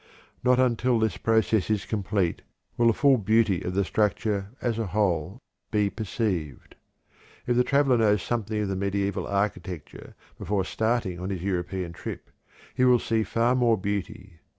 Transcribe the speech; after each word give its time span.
Not 0.43 0.59
until 0.59 0.97
this 0.97 1.17
process 1.17 1.69
is 1.69 1.85
complete 1.85 2.41
will 2.75 2.87
the 2.87 2.93
full 2.93 3.17
beauty 3.17 3.61
of 3.61 3.75
the 3.75 3.85
structure 3.85 4.49
as 4.59 4.79
a 4.79 4.87
whole 4.87 5.37
be 5.69 5.91
perceived. 5.91 6.73
If 7.45 7.55
the 7.55 7.63
traveler 7.63 7.99
knows 7.99 8.23
something 8.23 8.59
of 8.63 8.69
mediæval 8.69 9.29
architecture 9.31 10.15
before 10.39 10.65
starting 10.65 11.19
on 11.19 11.29
his 11.29 11.43
European 11.43 11.93
trip, 11.93 12.31
he 12.73 12.83
will 12.83 12.97
see 12.97 13.21
far 13.21 13.53
more 13.53 13.77
beauty. 13.77 14.39